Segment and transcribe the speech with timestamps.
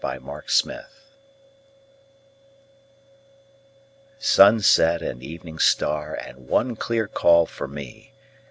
[0.03, 0.83] Y Z Crossing the Bar
[4.17, 8.11] SUNSET and evening star, And one clear call for me!